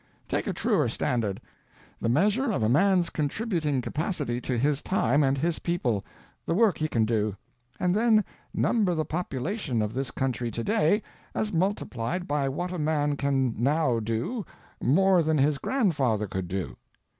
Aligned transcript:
Take 0.27 0.47
a 0.47 0.53
truer 0.53 0.89
standard: 0.89 1.39
the 1.99 2.09
measure 2.09 2.51
of 2.51 2.63
a 2.63 2.69
man's 2.69 3.11
contributing 3.11 3.81
capacity 3.83 4.41
to 4.41 4.57
his 4.57 4.81
time 4.81 5.21
and 5.21 5.37
his 5.37 5.59
people—the 5.59 6.55
work 6.55 6.79
he 6.79 6.87
can 6.87 7.05
do—and 7.05 7.93
then 7.95 8.25
number 8.51 8.95
the 8.95 9.05
population 9.05 9.79
of 9.79 9.93
this 9.93 10.09
country 10.09 10.49
to 10.49 10.63
day, 10.63 11.03
as 11.35 11.53
multiplied 11.53 12.27
by 12.27 12.49
what 12.49 12.71
a 12.71 12.79
man 12.79 13.15
can 13.15 13.53
now 13.61 13.99
do, 13.99 14.43
more 14.81 15.21
than 15.21 15.37
his 15.37 15.59
grandfather 15.59 16.25
could 16.25 16.47
do. 16.47 16.77